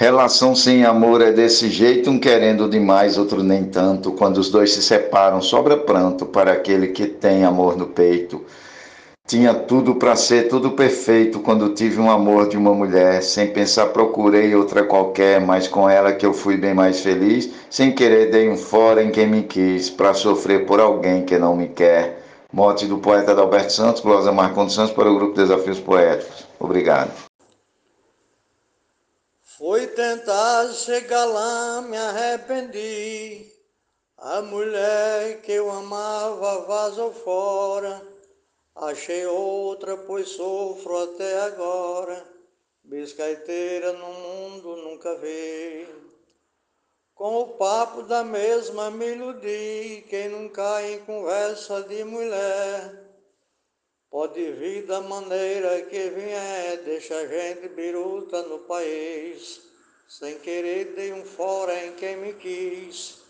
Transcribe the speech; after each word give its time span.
Relação 0.00 0.54
sem 0.54 0.84
amor 0.84 1.20
é 1.20 1.32
desse 1.32 1.68
jeito, 1.68 2.08
um 2.08 2.20
querendo 2.20 2.68
demais, 2.68 3.18
outro 3.18 3.42
nem 3.42 3.64
tanto. 3.64 4.12
Quando 4.12 4.38
os 4.38 4.48
dois 4.48 4.72
se 4.72 4.80
separam, 4.80 5.42
sobra 5.42 5.76
pranto 5.76 6.24
para 6.24 6.52
aquele 6.52 6.86
que 6.86 7.04
tem 7.04 7.44
amor 7.44 7.76
no 7.76 7.88
peito. 7.88 8.44
Tinha 9.26 9.52
tudo 9.52 9.96
para 9.96 10.14
ser 10.14 10.46
tudo 10.48 10.70
perfeito 10.70 11.40
quando 11.40 11.74
tive 11.74 12.00
um 12.00 12.08
amor 12.08 12.48
de 12.48 12.56
uma 12.56 12.72
mulher. 12.72 13.24
Sem 13.24 13.48
pensar, 13.48 13.86
procurei 13.86 14.54
outra 14.54 14.84
qualquer, 14.84 15.40
mas 15.40 15.66
com 15.66 15.90
ela 15.90 16.12
que 16.12 16.24
eu 16.24 16.32
fui 16.32 16.56
bem 16.56 16.74
mais 16.74 17.00
feliz. 17.00 17.50
Sem 17.68 17.92
querer, 17.92 18.30
dei 18.30 18.48
um 18.48 18.56
fora 18.56 19.02
em 19.02 19.10
quem 19.10 19.26
me 19.26 19.42
quis, 19.42 19.90
para 19.90 20.14
sofrer 20.14 20.64
por 20.64 20.78
alguém 20.78 21.24
que 21.24 21.36
não 21.36 21.56
me 21.56 21.66
quer. 21.66 22.22
Morte 22.52 22.86
do 22.86 22.98
poeta 22.98 23.32
Adalberto 23.32 23.72
Santos, 23.72 24.00
glosa 24.00 24.30
Marcondes 24.30 24.76
Santos 24.76 24.92
para 24.92 25.10
o 25.10 25.16
grupo 25.16 25.34
Desafios 25.34 25.80
Poéticos. 25.80 26.46
Obrigado. 26.60 27.27
Foi 29.58 29.88
tentar 29.88 30.72
chegar 30.72 31.24
lá, 31.24 31.82
me 31.82 31.96
arrependi. 31.96 33.52
A 34.16 34.40
mulher 34.40 35.42
que 35.42 35.50
eu 35.50 35.68
amava 35.68 36.60
vazou 36.60 37.12
fora. 37.12 38.00
Achei 38.76 39.26
outra, 39.26 39.96
pois 39.96 40.28
sofro 40.28 40.96
até 40.98 41.40
agora. 41.40 42.24
Biscaiteira 42.84 43.94
no 43.94 44.06
mundo 44.06 44.76
nunca 44.76 45.16
vi. 45.16 45.88
Com 47.12 47.40
o 47.40 47.48
papo 47.56 48.04
da 48.04 48.22
mesma 48.22 48.92
me 48.92 49.06
iludi. 49.06 50.04
Quem 50.08 50.28
não 50.28 50.48
cai 50.50 50.94
em 50.94 51.00
conversa 51.00 51.82
de 51.82 52.04
mulher. 52.04 53.17
Pode 54.10 54.52
vir 54.52 54.86
da 54.86 55.02
maneira 55.02 55.82
que 55.82 56.08
vier, 56.10 56.82
deixa 56.82 57.14
a 57.14 57.26
gente 57.26 57.68
biruta 57.68 58.42
no 58.42 58.60
país. 58.60 59.60
Sem 60.08 60.38
querer 60.38 60.94
dei 60.94 61.12
um 61.12 61.24
fora 61.24 61.84
em 61.84 61.94
quem 61.94 62.16
me 62.16 62.32
quis, 62.32 63.20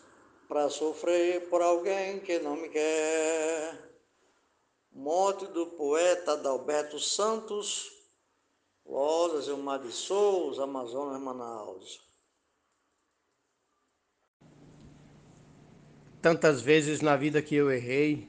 pra 0.46 0.70
sofrer 0.70 1.48
por 1.48 1.60
alguém 1.60 2.20
que 2.20 2.38
não 2.38 2.54
me 2.54 2.68
quer. 2.68 3.76
Morte 4.92 5.46
do 5.48 5.66
poeta 5.66 6.32
Adalberto 6.32 7.00
Santos, 7.00 7.90
Losas, 8.86 9.48
Ilmar 9.48 9.80
de 9.80 9.90
Souza, 9.90 10.62
Amazonas, 10.62 11.20
Manaus. 11.20 12.00
Tantas 16.22 16.60
vezes 16.60 17.00
na 17.00 17.16
vida 17.16 17.42
que 17.42 17.54
eu 17.54 17.70
errei, 17.70 18.28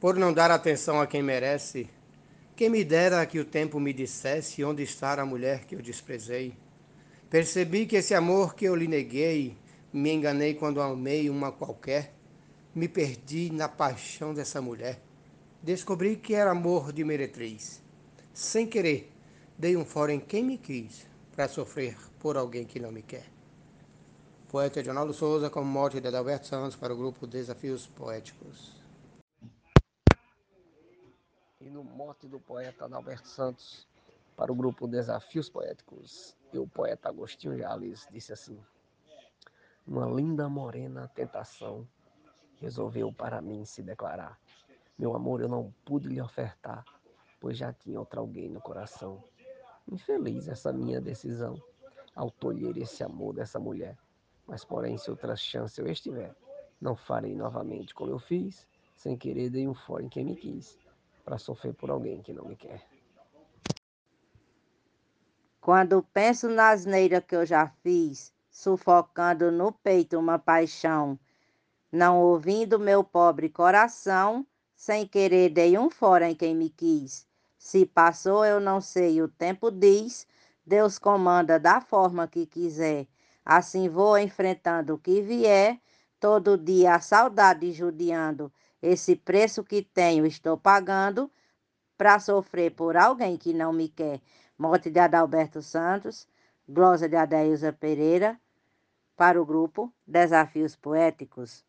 por 0.00 0.16
não 0.16 0.32
dar 0.32 0.50
atenção 0.50 1.00
a 1.00 1.06
quem 1.06 1.22
merece, 1.22 1.88
quem 2.54 2.70
me 2.70 2.84
dera 2.84 3.24
que 3.26 3.38
o 3.38 3.44
tempo 3.44 3.78
me 3.78 3.92
dissesse 3.92 4.64
onde 4.64 4.82
está 4.82 5.20
a 5.20 5.26
mulher 5.26 5.64
que 5.64 5.74
eu 5.74 5.82
desprezei. 5.82 6.54
Percebi 7.30 7.86
que 7.86 7.96
esse 7.96 8.14
amor 8.14 8.54
que 8.54 8.64
eu 8.64 8.74
lhe 8.74 8.88
neguei, 8.88 9.56
me 9.92 10.12
enganei 10.12 10.54
quando 10.54 10.80
amei 10.80 11.28
uma 11.28 11.52
qualquer, 11.52 12.14
me 12.74 12.88
perdi 12.88 13.50
na 13.52 13.68
paixão 13.68 14.32
dessa 14.32 14.60
mulher. 14.60 15.00
Descobri 15.62 16.16
que 16.16 16.34
era 16.34 16.52
amor 16.52 16.92
de 16.92 17.04
meretriz. 17.04 17.82
Sem 18.32 18.66
querer, 18.66 19.12
dei 19.56 19.76
um 19.76 19.84
fora 19.84 20.12
em 20.12 20.20
quem 20.20 20.44
me 20.44 20.56
quis, 20.58 21.06
para 21.34 21.48
sofrer 21.48 21.96
por 22.20 22.36
alguém 22.36 22.64
que 22.64 22.80
não 22.80 22.92
me 22.92 23.02
quer. 23.02 23.26
Poeta 24.48 24.80
Edinaldo 24.80 25.12
Souza 25.12 25.50
com 25.50 25.62
morte 25.62 26.00
de 26.00 26.08
Adalberto 26.08 26.46
Santos 26.46 26.76
para 26.76 26.94
o 26.94 26.96
grupo 26.96 27.26
Desafios 27.26 27.86
Poéticos. 27.86 28.77
E 31.68 31.70
no 31.70 31.84
mote 31.84 32.26
do 32.26 32.40
poeta 32.40 32.86
Adalberto 32.86 33.28
Santos 33.28 33.86
para 34.34 34.50
o 34.50 34.54
grupo 34.54 34.88
Desafios 34.88 35.50
Poéticos, 35.50 36.34
e 36.50 36.58
o 36.58 36.66
poeta 36.66 37.10
Agostinho 37.10 37.58
Jales 37.58 38.08
disse 38.10 38.32
assim: 38.32 38.58
Uma 39.86 40.06
linda 40.06 40.48
morena 40.48 41.08
tentação 41.14 41.86
resolveu 42.56 43.12
para 43.12 43.42
mim 43.42 43.66
se 43.66 43.82
declarar 43.82 44.40
meu 44.98 45.14
amor 45.14 45.42
eu 45.42 45.48
não 45.48 45.74
pude 45.84 46.08
lhe 46.08 46.22
ofertar, 46.22 46.86
pois 47.38 47.58
já 47.58 47.70
tinha 47.70 48.00
outra 48.00 48.18
alguém 48.18 48.48
no 48.48 48.62
coração. 48.62 49.22
Infeliz 49.86 50.48
essa 50.48 50.72
minha 50.72 51.02
decisão, 51.02 51.62
ao 52.16 52.30
tolher 52.30 52.78
esse 52.78 53.04
amor 53.04 53.34
dessa 53.34 53.60
mulher. 53.60 53.96
Mas, 54.46 54.64
porém, 54.64 54.96
se 54.96 55.10
outra 55.10 55.36
chance 55.36 55.78
eu 55.78 55.86
estiver, 55.86 56.34
não 56.80 56.96
farei 56.96 57.36
novamente 57.36 57.94
como 57.94 58.10
eu 58.10 58.18
fiz, 58.18 58.66
sem 58.96 59.18
querer 59.18 59.50
dei 59.50 59.68
um 59.68 59.74
fora 59.74 60.02
em 60.02 60.08
quem 60.08 60.24
me 60.24 60.34
quis, 60.34 60.76
para 61.28 61.36
sofrer 61.36 61.74
por 61.74 61.90
alguém 61.90 62.22
que 62.22 62.32
não 62.32 62.46
me 62.46 62.56
quer. 62.56 62.82
Quando 65.60 66.02
penso 66.02 66.48
na 66.48 66.70
asneira 66.70 67.20
que 67.20 67.36
eu 67.36 67.44
já 67.44 67.66
fiz, 67.82 68.32
sufocando 68.50 69.52
no 69.52 69.70
peito 69.70 70.18
uma 70.18 70.38
paixão, 70.38 71.18
não 71.92 72.18
ouvindo 72.18 72.78
meu 72.78 73.04
pobre 73.04 73.50
coração, 73.50 74.46
sem 74.74 75.06
querer 75.06 75.50
dei 75.50 75.76
um 75.76 75.90
fora 75.90 76.30
em 76.30 76.34
quem 76.34 76.54
me 76.54 76.70
quis. 76.70 77.26
Se 77.58 77.84
passou, 77.84 78.42
eu 78.42 78.58
não 78.58 78.80
sei, 78.80 79.20
o 79.20 79.28
tempo 79.28 79.70
diz. 79.70 80.26
Deus 80.64 80.98
comanda 80.98 81.60
da 81.60 81.78
forma 81.78 82.26
que 82.26 82.46
quiser. 82.46 83.06
Assim 83.44 83.86
vou 83.86 84.16
enfrentando 84.16 84.94
o 84.94 84.98
que 84.98 85.20
vier. 85.20 85.78
Todo 86.18 86.56
dia 86.56 86.94
a 86.94 87.00
saudade 87.00 87.70
judiando. 87.70 88.50
Esse 88.82 89.16
preço 89.16 89.64
que 89.64 89.82
tenho 89.82 90.24
estou 90.24 90.56
pagando 90.56 91.30
para 91.96 92.18
sofrer 92.20 92.70
por 92.72 92.96
alguém 92.96 93.36
que 93.36 93.52
não 93.52 93.72
me 93.72 93.88
quer. 93.88 94.20
Morte 94.56 94.90
de 94.90 95.00
Adalberto 95.00 95.60
Santos, 95.60 96.28
glosa 96.68 97.08
de 97.08 97.16
Adailza 97.16 97.72
Pereira, 97.72 98.38
para 99.16 99.40
o 99.40 99.44
grupo 99.44 99.92
Desafios 100.06 100.76
Poéticos. 100.76 101.64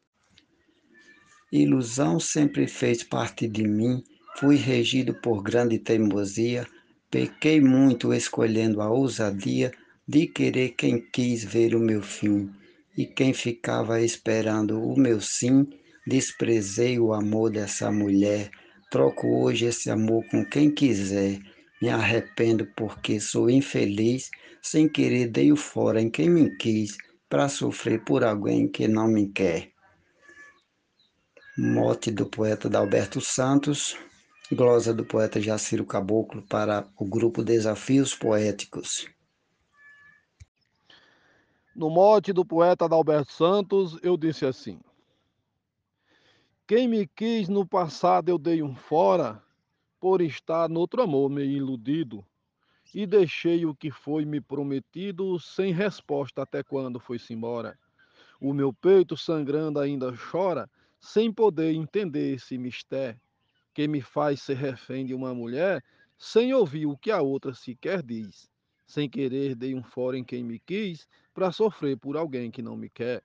Ilusão 1.52 2.20
sempre 2.20 2.68
fez 2.68 3.04
parte 3.04 3.48
de 3.48 3.68
mim, 3.68 4.04
fui 4.38 4.56
regido 4.56 5.16
por 5.16 5.42
grande 5.42 5.80
teimosia, 5.80 6.68
pequei 7.10 7.60
muito 7.60 8.14
escolhendo 8.14 8.82
a 8.82 8.90
ousadia 8.90 9.72
de 10.08 10.28
querer 10.28 10.70
quem 10.70 11.02
quis 11.02 11.44
ver 11.44 11.74
o 11.74 11.80
meu 11.80 12.04
fim, 12.04 12.52
e 12.96 13.06
quem 13.06 13.34
ficava 13.34 14.00
esperando 14.00 14.80
o 14.80 14.96
meu 14.96 15.20
sim, 15.20 15.68
desprezei 16.10 17.00
o 17.00 17.14
amor 17.14 17.52
dessa 17.52 17.92
mulher, 17.92 18.50
troco 18.90 19.28
hoje 19.28 19.66
esse 19.66 19.92
amor 19.92 20.26
com 20.30 20.44
quem 20.44 20.72
quiser, 20.72 21.40
me 21.80 21.88
arrependo 21.88 22.66
porque 22.76 23.20
sou 23.20 23.50
infeliz, 23.50 24.30
sem 24.62 24.90
querer 24.90 25.28
dei 25.28 25.52
o 25.52 25.56
fora 25.56 26.02
em 26.02 26.10
quem 26.10 26.30
me 26.30 26.58
quis, 26.58 26.98
para 27.30 27.48
sofrer 27.48 28.04
por 28.04 28.24
alguém 28.24 28.68
que 28.68 28.88
não 28.88 29.08
me 29.08 29.30
quer. 29.30 29.72
Mote 31.56 32.10
do 32.10 32.26
poeta 32.26 32.68
Dalberto 32.68 33.22
Santos, 33.22 33.96
glosa 34.52 34.94
do 34.94 35.06
poeta 35.06 35.40
Jaciro 35.40 35.86
Caboclo 35.86 36.42
para 36.42 36.88
o 36.98 37.06
grupo 37.06 37.44
Desafios 37.44 38.16
Poéticos. 38.16 39.08
No 41.76 41.90
mote 41.90 42.34
do 42.34 42.44
poeta 42.44 42.86
Adalberto 42.86 43.32
Santos, 43.32 43.98
eu 44.02 44.18
disse 44.18 44.46
assim: 44.46 44.80
Quem 46.70 46.88
me 46.88 47.08
quis 47.08 47.50
no 47.50 47.68
passado 47.68 48.30
eu 48.30 48.38
dei 48.38 48.62
um 48.62 48.76
fora, 48.76 49.42
por 50.00 50.22
estar 50.22 50.70
noutro 50.70 51.02
amor 51.02 51.28
meio 51.28 51.50
iludido, 51.50 52.24
e 52.94 53.08
deixei 53.08 53.66
o 53.66 53.74
que 53.74 53.90
foi 53.90 54.24
me 54.24 54.40
prometido 54.40 55.40
sem 55.40 55.74
resposta 55.74 56.44
até 56.44 56.62
quando 56.62 57.00
foi-se 57.00 57.34
embora. 57.34 57.76
O 58.40 58.54
meu 58.54 58.72
peito 58.72 59.18
sangrando 59.18 59.80
ainda 59.80 60.16
chora, 60.16 60.70
sem 61.00 61.34
poder 61.34 61.74
entender 61.74 62.36
esse 62.36 62.56
mistério 62.56 63.20
que 63.74 63.88
me 63.88 64.00
faz 64.00 64.40
ser 64.44 64.58
refém 64.58 65.08
de 65.08 65.16
uma 65.16 65.34
mulher, 65.34 65.84
sem 66.20 66.54
ouvir 66.54 66.86
o 66.86 66.96
que 66.96 67.10
a 67.10 67.20
outra 67.20 67.52
sequer 67.56 68.04
diz. 68.04 68.48
Sem 68.86 69.10
querer, 69.10 69.56
dei 69.56 69.74
um 69.74 69.82
fora 69.82 70.20
em 70.20 70.24
quem 70.24 70.44
me 70.44 70.60
quis, 70.60 71.08
para 71.34 71.52
sofrer 71.52 71.98
por 71.98 72.16
alguém 72.16 72.52
que 72.52 72.62
não 72.62 72.78
me 72.78 72.92
quer. 72.92 73.24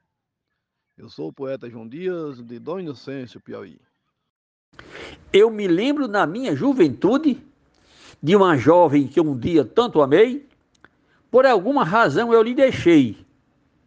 Eu 0.97 1.11
sou 1.11 1.29
o 1.29 1.33
poeta 1.33 1.69
João 1.69 1.89
Dias, 1.89 2.41
de 2.41 2.57
Dom 2.61 2.79
Inocêncio, 2.79 3.41
Piauí. 3.41 3.81
Eu 5.33 5.51
me 5.51 5.67
lembro 5.67 6.07
na 6.07 6.25
minha 6.25 6.55
juventude 6.55 7.43
de 8.23 8.37
uma 8.37 8.57
jovem 8.57 9.09
que 9.09 9.21
um 9.21 9.37
dia 9.37 9.65
tanto 9.65 10.01
amei, 10.01 10.47
por 11.33 11.47
alguma 11.47 11.83
razão 11.83 12.33
eu 12.33 12.41
lhe 12.41 12.55
deixei, 12.55 13.27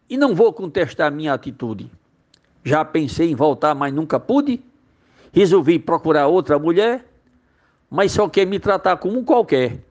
e 0.08 0.18
não 0.18 0.34
vou 0.34 0.52
contestar 0.52 1.10
minha 1.10 1.32
atitude. 1.32 1.90
Já 2.62 2.84
pensei 2.84 3.30
em 3.30 3.34
voltar, 3.34 3.74
mas 3.74 3.92
nunca 3.92 4.20
pude. 4.20 4.60
Resolvi 5.32 5.78
procurar 5.78 6.26
outra 6.26 6.58
mulher, 6.58 7.06
mas 7.88 8.12
só 8.12 8.28
quer 8.28 8.46
me 8.46 8.60
tratar 8.60 8.98
como 8.98 9.18
um 9.18 9.24
qualquer. 9.24 9.82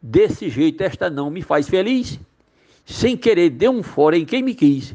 Desse 0.00 0.48
jeito, 0.48 0.80
esta 0.80 1.10
não 1.10 1.28
me 1.30 1.42
faz 1.42 1.68
feliz. 1.68 2.18
Sem 2.86 3.14
querer, 3.14 3.50
deu 3.50 3.72
um 3.72 3.82
fora 3.82 4.16
em 4.16 4.24
quem 4.24 4.42
me 4.42 4.54
quis, 4.54 4.94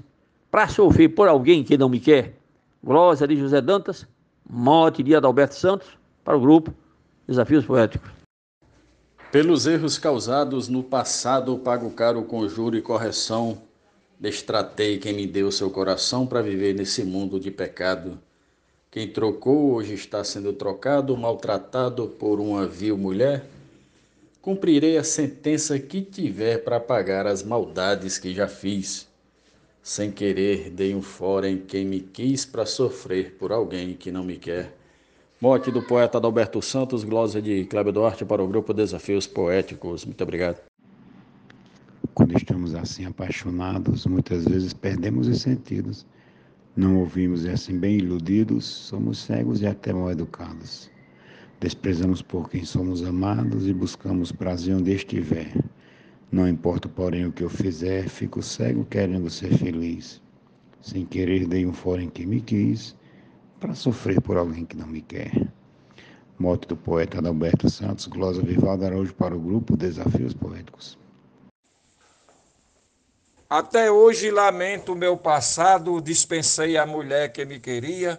para 0.51 0.68
sofrer 0.68 1.07
por 1.07 1.30
alguém 1.30 1.63
que 1.63 1.77
não 1.77 1.88
me 1.88 2.00
quer. 2.00 2.33
Glória 2.83 3.25
de 3.25 3.38
José 3.38 3.62
Dantas, 3.62 4.06
morte 4.48 5.01
de 5.01 5.15
Adalberto 5.15 5.56
Santos, 5.56 5.88
para 6.25 6.36
o 6.36 6.42
grupo 6.42 6.74
Desafios 7.25 7.65
Poéticos. 7.65 8.12
Pelos 9.31 9.65
erros 9.65 9.98
causados 9.98 10.68
no 10.68 10.83
passado, 10.83 11.57
pago 11.57 11.89
caro 11.92 12.21
conjuro 12.24 12.75
e 12.75 12.81
correção. 12.81 13.62
Destratei 14.19 14.98
quem 14.98 15.13
me 15.13 15.25
deu 15.25 15.50
seu 15.51 15.69
coração 15.69 16.27
para 16.27 16.42
viver 16.42 16.75
nesse 16.75 17.03
mundo 17.06 17.39
de 17.39 17.50
pecado. 17.50 18.19
Quem 18.92 19.07
trocou 19.07 19.74
hoje 19.74 19.94
está 19.94 20.21
sendo 20.21 20.51
trocado, 20.51 21.15
maltratado 21.15 22.07
por 22.07 22.42
uma 22.42 22.68
vil 22.68 22.98
mulher. 22.98 23.45
Cumprirei 24.42 24.98
a 24.98 25.03
sentença 25.03 25.80
que 25.80 26.01
tiver 26.01 26.57
para 26.57 26.80
pagar 26.80 27.25
as 27.25 27.42
maldades 27.42 28.18
que 28.18 28.33
já 28.33 28.50
fiz. 28.50 29.10
Sem 29.83 30.11
querer, 30.11 30.69
dei 30.69 30.93
um 30.93 31.01
fora 31.01 31.49
em 31.49 31.57
quem 31.57 31.85
me 31.85 31.99
quis 31.99 32.45
para 32.45 32.67
sofrer 32.67 33.35
por 33.39 33.51
alguém 33.51 33.95
que 33.95 34.11
não 34.11 34.23
me 34.23 34.37
quer. 34.37 34.77
Morte 35.41 35.71
do 35.71 35.81
poeta 35.81 36.19
Adalberto 36.19 36.61
Santos, 36.61 37.03
glosa 37.03 37.41
de 37.41 37.65
Cléber 37.65 37.91
Duarte 37.91 38.23
para 38.23 38.43
o 38.43 38.47
grupo 38.47 38.75
Desafios 38.75 39.25
Poéticos. 39.25 40.05
Muito 40.05 40.21
obrigado. 40.21 40.61
Quando 42.13 42.37
estamos 42.37 42.75
assim 42.75 43.05
apaixonados, 43.05 44.05
muitas 44.05 44.45
vezes 44.45 44.71
perdemos 44.71 45.27
os 45.27 45.41
sentidos. 45.41 46.05
Não 46.75 46.99
ouvimos 46.99 47.43
e 47.43 47.49
assim 47.49 47.75
bem 47.79 47.97
iludidos, 47.97 48.65
somos 48.65 49.17
cegos 49.17 49.63
e 49.63 49.65
até 49.65 49.91
mal 49.91 50.11
educados. 50.11 50.91
Desprezamos 51.59 52.21
por 52.21 52.51
quem 52.51 52.63
somos 52.63 53.03
amados 53.03 53.67
e 53.67 53.73
buscamos 53.73 54.31
prazer 54.31 54.75
onde 54.75 54.93
estiver. 54.93 55.51
Não 56.31 56.47
importa, 56.47 56.87
porém, 56.87 57.25
o 57.25 57.31
que 57.31 57.43
eu 57.43 57.49
fizer, 57.49 58.07
fico 58.07 58.41
cego 58.41 58.85
querendo 58.85 59.29
ser 59.29 59.53
feliz. 59.57 60.21
Sem 60.81 61.05
querer, 61.05 61.45
dei 61.45 61.65
um 61.65 61.73
fora 61.73 62.01
em 62.01 62.09
quem 62.09 62.25
me 62.25 62.39
quis 62.39 62.95
para 63.59 63.75
sofrer 63.75 64.21
por 64.21 64.37
alguém 64.37 64.65
que 64.65 64.77
não 64.77 64.87
me 64.87 65.01
quer. 65.01 65.31
Mote 66.39 66.67
do 66.67 66.77
poeta 66.77 67.19
Adalberto 67.19 67.69
Santos, 67.69 68.07
glosa 68.07 68.41
Vivaldo 68.41 68.85
Araújo 68.85 69.13
para 69.13 69.35
o 69.35 69.39
grupo 69.39 69.75
Desafios 69.75 70.33
Poéticos. 70.33 70.97
Até 73.49 73.91
hoje 73.91 74.31
lamento 74.31 74.93
o 74.93 74.95
meu 74.95 75.17
passado, 75.17 76.01
dispensei 76.01 76.77
a 76.77 76.85
mulher 76.85 77.33
que 77.33 77.43
me 77.43 77.59
queria. 77.59 78.17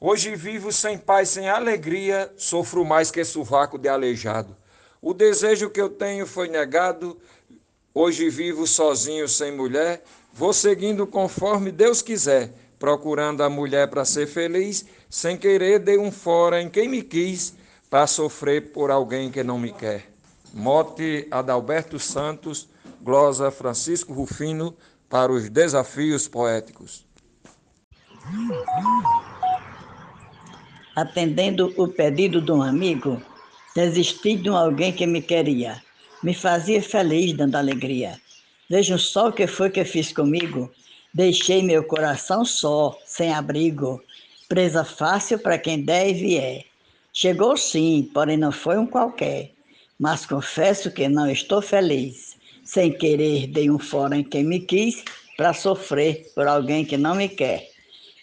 Hoje 0.00 0.36
vivo 0.36 0.70
sem 0.70 0.96
paz, 0.96 1.30
sem 1.30 1.48
alegria, 1.48 2.32
sofro 2.36 2.84
mais 2.84 3.10
que 3.10 3.24
sovaco 3.24 3.76
de 3.76 3.88
aleijado. 3.88 4.56
O 5.00 5.14
desejo 5.14 5.70
que 5.70 5.80
eu 5.80 5.88
tenho 5.88 6.26
foi 6.26 6.48
negado, 6.48 7.16
hoje 7.94 8.28
vivo 8.28 8.66
sozinho, 8.66 9.28
sem 9.28 9.52
mulher, 9.52 10.02
vou 10.32 10.52
seguindo 10.52 11.06
conforme 11.06 11.70
Deus 11.70 12.02
quiser 12.02 12.52
procurando 12.78 13.42
a 13.42 13.50
mulher 13.50 13.88
para 13.88 14.04
ser 14.04 14.26
feliz, 14.26 14.86
sem 15.10 15.36
querer 15.36 15.80
dei 15.80 15.98
um 15.98 16.12
fora 16.12 16.62
em 16.62 16.68
quem 16.68 16.88
me 16.88 17.02
quis, 17.02 17.54
para 17.90 18.06
sofrer 18.06 18.72
por 18.72 18.90
alguém 18.90 19.30
que 19.30 19.42
não 19.42 19.58
me 19.58 19.72
quer. 19.72 20.10
Mote 20.52 21.26
Adalberto 21.30 21.98
Santos, 21.98 22.68
glosa 23.00 23.50
Francisco 23.50 24.12
Rufino, 24.12 24.76
para 25.08 25.32
os 25.32 25.48
desafios 25.48 26.28
poéticos. 26.28 27.06
Atendendo 30.94 31.72
o 31.76 31.88
pedido 31.88 32.42
de 32.42 32.52
um 32.52 32.62
amigo, 32.62 33.22
desisti 33.74 34.36
de 34.36 34.50
um 34.50 34.56
alguém 34.56 34.92
que 34.92 35.06
me 35.06 35.22
queria, 35.22 35.82
me 36.22 36.34
fazia 36.34 36.82
feliz 36.82 37.32
dando 37.32 37.56
alegria. 37.56 38.20
Vejam 38.68 38.98
só 38.98 39.28
o 39.28 39.32
que 39.32 39.46
foi 39.46 39.70
que 39.70 39.84
fiz 39.84 40.12
comigo, 40.12 40.70
Deixei 41.12 41.62
meu 41.62 41.82
coração 41.82 42.44
só, 42.44 42.96
sem 43.04 43.32
abrigo, 43.32 44.02
presa 44.46 44.84
fácil 44.84 45.38
para 45.38 45.58
quem 45.58 45.82
der 45.82 46.10
e 46.10 46.14
vier. 46.14 46.64
Chegou 47.12 47.56
sim, 47.56 48.10
porém 48.12 48.36
não 48.36 48.52
foi 48.52 48.78
um 48.78 48.86
qualquer, 48.86 49.50
mas 49.98 50.26
confesso 50.26 50.90
que 50.90 51.08
não 51.08 51.28
estou 51.28 51.62
feliz. 51.62 52.36
Sem 52.62 52.92
querer, 52.92 53.46
dei 53.46 53.70
um 53.70 53.78
fora 53.78 54.16
em 54.16 54.22
quem 54.22 54.44
me 54.44 54.60
quis, 54.60 55.02
para 55.36 55.54
sofrer 55.54 56.30
por 56.34 56.46
alguém 56.46 56.84
que 56.84 56.98
não 56.98 57.14
me 57.14 57.28
quer. 57.28 57.70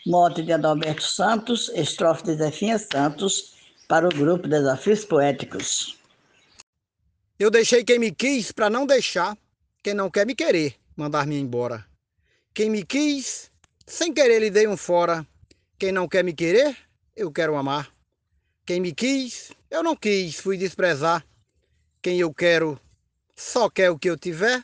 Morte 0.06 0.44
de 0.44 0.54
Adalberto 0.54 1.04
Santos, 1.04 1.70
estrofe 1.76 2.24
de 2.24 2.36
Zefinha 2.36 2.78
Santos, 2.78 3.55
para 3.88 4.08
o 4.08 4.10
grupo 4.10 4.48
Desafios 4.48 5.06
Poéticos. 5.06 5.98
Eu 7.38 7.52
deixei 7.52 7.84
quem 7.84 8.00
me 8.00 8.12
quis 8.12 8.52
para 8.52 8.70
não 8.70 8.86
deixar 8.86 9.38
quem 9.84 9.94
não 9.94 10.10
quer 10.10 10.26
me 10.26 10.34
querer, 10.34 10.76
mandar-me 10.96 11.40
embora. 11.40 11.86
Quem 12.54 12.72
me 12.72 12.84
quis, 12.84 13.52
sem 13.86 14.12
querer 14.12 14.40
lhe 14.40 14.50
dei 14.50 14.68
um 14.68 14.76
fora. 14.76 15.28
Quem 15.78 15.92
não 15.92 16.08
quer 16.08 16.24
me 16.24 16.34
querer, 16.34 16.76
eu 17.16 17.32
quero 17.32 17.56
amar. 17.56 17.94
Quem 18.66 18.80
me 18.80 18.92
quis, 18.92 19.52
eu 19.70 19.84
não 19.84 19.96
quis, 19.96 20.40
fui 20.40 20.58
desprezar. 20.58 21.24
Quem 22.02 22.20
eu 22.20 22.34
quero, 22.34 22.80
só 23.36 23.70
quer 23.70 23.92
o 23.92 24.00
que 24.00 24.10
eu 24.10 24.18
tiver. 24.18 24.64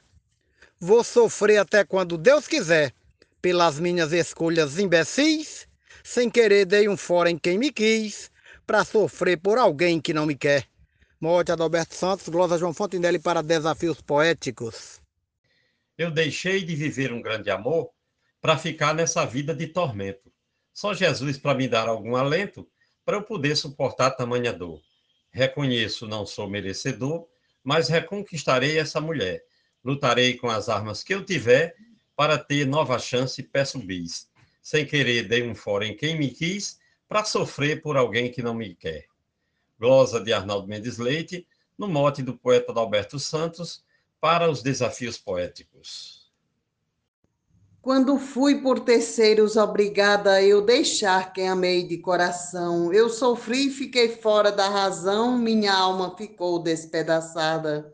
Vou 0.80 1.04
sofrer 1.04 1.58
até 1.58 1.84
quando 1.84 2.18
Deus 2.18 2.48
quiser, 2.48 2.92
pelas 3.40 3.80
minhas 3.80 4.12
escolhas 4.12 4.80
imbecis. 4.80 5.68
Sem 6.04 6.32
querer 6.32 6.66
dei 6.66 6.90
um 6.90 6.98
fora 6.98 7.30
em 7.30 7.38
quem 7.38 7.60
me 7.60 7.72
quis, 7.72 8.31
para 8.72 8.86
sofrer 8.86 9.38
por 9.38 9.58
alguém 9.58 10.00
que 10.00 10.14
não 10.14 10.26
me 10.26 10.34
quer. 10.34 10.66
Morte 11.20 11.52
Adalberto 11.52 11.94
Santos, 11.94 12.30
Glosa 12.30 12.58
João 12.58 12.74
Fontenelle 12.74 13.20
para 13.20 13.44
Desafios 13.44 14.00
Poéticos 14.00 15.02
eu 15.98 16.10
deixei 16.10 16.64
de 16.64 16.74
viver 16.74 17.14
um 17.14 17.22
grande 17.22 17.52
amor 17.52 17.92
para 18.42 18.58
ficar 18.58 18.96
nessa 18.96 19.24
vida 19.24 19.54
de 19.54 19.68
tormento. 19.68 20.32
Só 20.74 20.96
Jesus 20.96 21.38
para 21.38 21.54
me 21.54 21.68
dar 21.68 21.88
algum 21.88 22.16
alento 22.16 22.68
para 23.06 23.18
eu 23.18 23.22
poder 23.22 23.56
suportar 23.56 24.12
tamanha 24.12 24.52
dor. 24.52 24.82
Reconheço, 25.30 26.08
não 26.08 26.26
sou 26.26 26.50
merecedor, 26.50 27.28
mas 27.64 27.88
reconquistarei 27.88 28.80
essa 28.80 29.00
mulher. 29.00 29.44
Lutarei 29.84 30.38
com 30.38 30.50
as 30.50 30.70
armas 30.70 31.04
que 31.04 31.14
eu 31.14 31.24
tiver 31.24 31.76
para 32.16 32.36
ter 32.36 32.66
nova 32.66 32.98
chance, 32.98 33.44
peço 33.44 33.78
bis. 33.78 34.28
Sem 34.64 34.88
querer, 34.88 35.28
dei 35.28 35.44
um 35.44 35.54
fora 35.54 35.86
em 35.86 35.96
quem 35.96 36.18
me 36.18 36.30
quis 36.32 36.81
para 37.12 37.26
sofrer 37.26 37.82
por 37.82 37.98
alguém 37.98 38.32
que 38.32 38.42
não 38.42 38.54
me 38.54 38.74
quer. 38.74 39.04
Glosa 39.78 40.18
de 40.18 40.32
Arnaldo 40.32 40.66
Mendes 40.66 40.98
Leite, 40.98 41.46
no 41.78 41.86
mote 41.86 42.24
do 42.24 42.38
poeta 42.38 42.72
Alberto 42.72 43.20
Santos, 43.20 43.84
para 44.22 44.50
os 44.50 44.64
desafios 44.64 45.18
poéticos. 45.18 46.32
Quando 47.82 48.18
fui 48.18 48.62
por 48.62 48.80
terceiros 48.80 49.58
obrigada 49.58 50.42
eu 50.42 50.62
deixar 50.62 51.34
quem 51.34 51.50
amei 51.50 51.86
de 51.86 51.98
coração, 51.98 52.94
eu 52.94 53.10
sofri 53.10 53.68
e 53.68 53.72
fiquei 53.72 54.16
fora 54.16 54.50
da 54.50 54.70
razão, 54.70 55.38
minha 55.38 55.74
alma 55.74 56.16
ficou 56.16 56.60
despedaçada. 56.60 57.94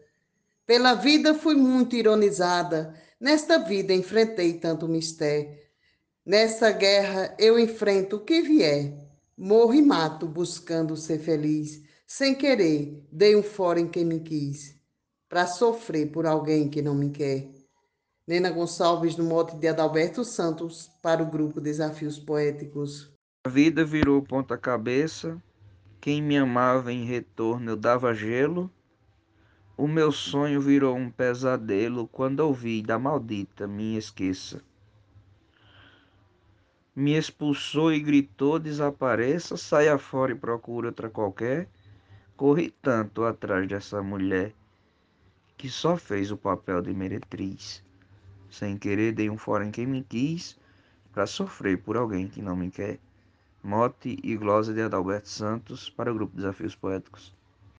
Pela 0.64 0.94
vida 0.94 1.34
fui 1.34 1.56
muito 1.56 1.96
ironizada, 1.96 2.94
nesta 3.20 3.58
vida 3.58 3.92
enfrentei 3.92 4.60
tanto 4.60 4.88
mistério. 4.88 5.58
Nessa 6.24 6.70
guerra 6.70 7.34
eu 7.40 7.58
enfrento 7.58 8.18
o 8.18 8.20
que 8.20 8.44
vier, 8.44 9.07
morro 9.38 9.74
e 9.74 9.82
mato 9.82 10.28
buscando 10.28 10.98
ser 10.98 11.20
feliz, 11.20 11.84
sem 12.06 12.34
querer, 12.34 13.06
dei 13.12 13.36
um 13.36 13.44
fora 13.44 13.80
em 13.80 13.88
quem 13.88 14.04
me 14.04 14.20
quis 14.20 14.78
para 15.30 15.46
sofrer 15.46 16.12
por 16.12 16.26
alguém 16.26 16.70
que 16.70 16.82
não 16.82 16.96
me 16.96 17.10
quer. 17.10 17.50
Nena 18.26 18.50
Gonçalves, 18.50 19.16
no 19.16 19.24
mote 19.24 19.56
de 19.58 19.68
Adalberto 19.68 20.24
Santos, 20.24 20.90
para 21.02 21.24
o 21.24 21.26
grupo 21.26 21.62
Desafios 21.62 22.20
Poéticos. 22.20 23.12
A 23.46 23.50
vida 23.50 23.86
virou 23.86 24.22
ponta-cabeça, 24.22 25.42
quem 26.02 26.22
me 26.22 26.38
amava 26.38 26.92
em 26.92 27.06
retorno 27.06 27.72
eu 27.72 27.76
dava 27.78 28.14
gelo. 28.14 28.72
O 29.78 29.88
meu 29.88 30.12
sonho 30.12 30.60
virou 30.60 30.96
um 30.96 31.10
pesadelo 31.10 32.08
quando 32.08 32.40
ouvi 32.40 32.82
da 32.82 32.98
maldita 32.98 33.68
me 33.68 33.98
esqueça. 33.98 34.62
Me 37.00 37.16
expulsou 37.16 37.94
e 37.94 38.00
gritou: 38.00 38.58
desapareça, 38.58 39.56
saia 39.56 40.00
fora 40.00 40.32
e 40.32 40.36
procure 40.36 40.88
outra 40.88 41.08
qualquer. 41.08 41.70
Corri 42.36 42.72
tanto 42.82 43.24
atrás 43.24 43.68
dessa 43.68 44.02
mulher 44.02 44.52
que 45.56 45.70
só 45.70 45.96
fez 45.96 46.32
o 46.32 46.38
papel 46.38 46.82
de 46.82 46.92
meretriz. 46.96 47.84
Sem 48.50 48.80
querer 48.80 49.12
dei 49.12 49.30
um 49.30 49.38
fora 49.38 49.64
em 49.64 49.70
quem 49.70 49.86
me 49.86 50.02
quis, 50.02 50.58
para 51.14 51.28
sofrer 51.28 51.78
por 51.78 51.98
alguém 51.98 52.28
que 52.28 52.42
não 52.42 52.56
me 52.56 52.72
quer. 52.72 52.98
Mote 53.64 54.18
e 54.24 54.36
glosa 54.36 54.74
de 54.74 54.82
Adalberto 54.82 55.30
Santos 55.30 55.92
para 55.92 56.12
o 56.12 56.16
grupo 56.16 56.36
Desafios 56.36 56.76
Poéticos. 56.76 57.32